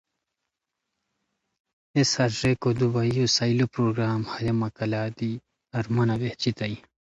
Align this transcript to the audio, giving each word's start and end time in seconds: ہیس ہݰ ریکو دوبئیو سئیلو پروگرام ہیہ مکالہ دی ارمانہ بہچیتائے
ہیس 1.93 2.11
ہݰ 2.19 2.31
ریکو 2.43 2.69
دوبئیو 2.77 3.25
سئیلو 3.37 3.65
پروگرام 3.75 4.21
ہیہ 4.33 4.53
مکالہ 4.61 5.01
دی 5.17 5.31
ارمانہ 5.77 6.15
بہچیتائے 6.21 6.75